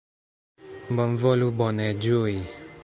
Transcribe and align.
Bonvolu 1.01 1.51
bone 1.61 1.87
ĝui! 2.07 2.39